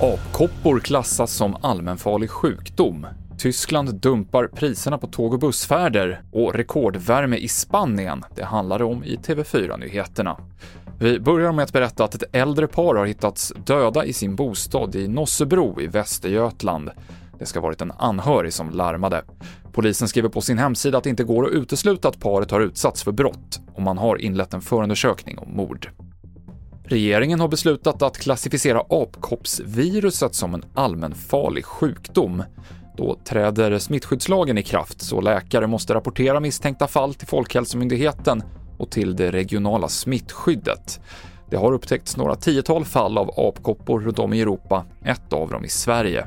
[0.00, 3.06] Apkoppor klassas som allmänfarlig sjukdom.
[3.38, 8.24] Tyskland dumpar priserna på tåg och bussfärder och rekordvärme i Spanien.
[8.34, 10.36] Det handlar det om i TV4-nyheterna.
[10.98, 14.94] Vi börjar med att berätta att ett äldre par har hittats döda i sin bostad
[14.94, 16.90] i Nossebro i Västergötland.
[17.38, 19.22] Det ska ha varit en anhörig som larmade.
[19.72, 23.02] Polisen skriver på sin hemsida att det inte går att utesluta att paret har utsatts
[23.02, 25.88] för brott och man har inlett en förundersökning om mord.
[26.84, 32.42] Regeringen har beslutat att klassificera apkoppsviruset som en allmänfarlig sjukdom.
[32.96, 38.42] Då träder smittskyddslagen i kraft, så läkare måste rapportera misstänkta fall till Folkhälsomyndigheten
[38.78, 41.00] och till det regionala smittskyddet.
[41.50, 45.64] Det har upptäckts några tiotal fall av apkoppor runt om i Europa, ett av dem
[45.64, 46.26] i Sverige.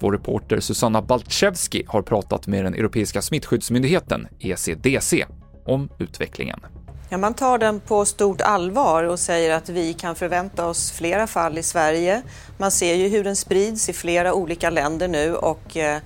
[0.00, 5.26] Vår reporter Susanna Baltszewski har pratat med den europeiska smittskyddsmyndigheten, ECDC,
[5.66, 6.60] om utvecklingen.
[7.08, 11.26] Ja, man tar den på stort allvar och säger att vi kan förvänta oss flera
[11.26, 12.22] fall i Sverige.
[12.58, 15.98] Man ser ju hur den sprids i flera olika länder nu och eh,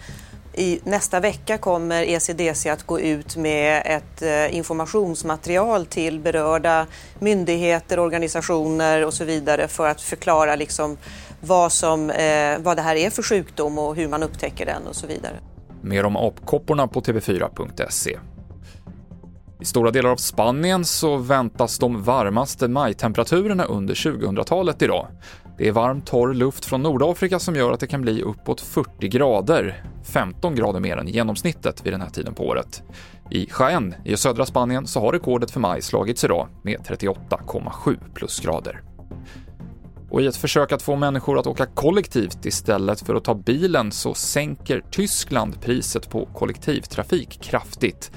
[0.56, 6.86] i nästa vecka kommer ECDC att gå ut med ett eh, informationsmaterial till berörda
[7.18, 10.96] myndigheter, organisationer och så vidare för att förklara liksom
[11.40, 14.96] vad, som, eh, vad det här är för sjukdom och hur man upptäcker den och
[14.96, 15.36] så vidare.
[15.82, 18.18] Mer om apkopporna på tv4.se.
[19.60, 25.06] I stora delar av Spanien så väntas de varmaste majtemperaturerna under 2000-talet idag.
[25.58, 29.08] Det är varm, torr luft från Nordafrika som gör att det kan bli uppåt 40
[29.08, 32.82] grader, 15 grader mer än genomsnittet vid den här tiden på året.
[33.30, 38.82] I Jaén i södra Spanien så har rekordet för maj slagits idag med 38,7 plusgrader.
[40.10, 43.92] Och i ett försök att få människor att åka kollektivt istället för att ta bilen
[43.92, 48.12] så sänker Tyskland priset på kollektivtrafik kraftigt.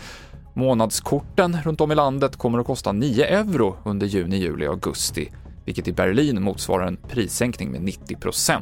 [0.56, 5.32] Månadskorten runt om i landet kommer att kosta 9 euro under juni, juli och augusti,
[5.68, 8.62] vilket i Berlin motsvarar en prissänkning med 90%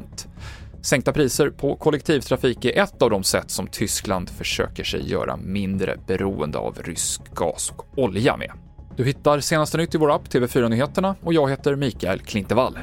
[0.85, 5.97] Sänkta priser på kollektivtrafik är ett av de sätt som Tyskland försöker sig göra mindre
[6.07, 8.51] beroende av rysk gas och olja med.
[8.95, 12.77] Du hittar senaste nytt i vår app TV4 Nyheterna och jag heter Mikael Klintevall.